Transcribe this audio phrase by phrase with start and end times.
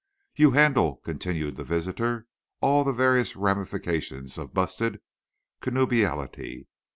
[0.35, 2.25] "You handle," continued the visitor,
[2.59, 5.01] "all the various ramifications of busted up
[5.61, 6.65] connubiality.